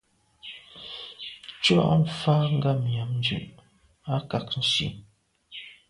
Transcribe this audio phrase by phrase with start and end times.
[1.57, 3.37] Ntshùa mfà ngabnyàm ndù
[4.13, 4.87] a kag nsi,